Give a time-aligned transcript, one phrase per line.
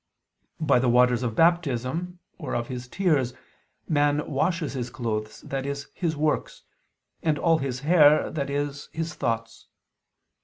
[0.59, 3.35] By the waters of Baptism or of his tears
[3.87, 5.75] man washes his clothes, i.e.
[5.93, 6.63] his works,
[7.21, 8.73] and all his hair, i.e.
[8.93, 9.67] his thoughts.